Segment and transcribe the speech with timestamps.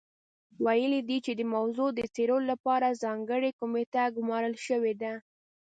[0.65, 5.13] ویلي یې دي چې د موضوع د څېړلو لپاره ځانګړې کمېټه ګمارل شوې ده.